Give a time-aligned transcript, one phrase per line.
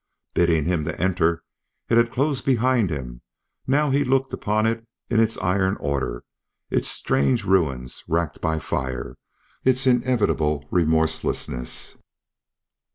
[0.33, 1.43] Bidding him enter,
[1.87, 3.21] it had closed behind him;
[3.67, 6.23] now he looked upon it in its iron order,
[6.71, 9.19] its strange ruins racked by fire,
[9.63, 11.97] its inevitable remorselessness.